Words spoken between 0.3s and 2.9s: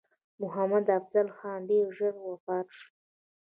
محمدافضل خان ډېر ژر وفات شو.